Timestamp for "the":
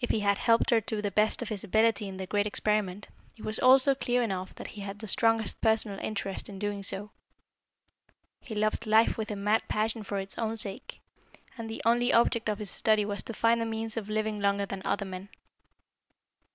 1.02-1.10, 2.16-2.26, 5.00-5.06, 11.68-11.82